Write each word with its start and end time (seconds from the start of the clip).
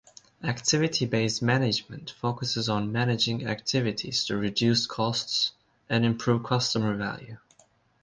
Activity-based 0.43 1.43
management 1.43 2.09
focuses 2.19 2.67
on 2.69 2.91
managing 2.91 3.45
activities 3.45 4.25
to 4.25 4.35
reduce 4.35 4.87
costs 4.87 5.51
and 5.91 6.03
improve 6.03 6.43
customer 6.43 6.95
value. 6.95 7.37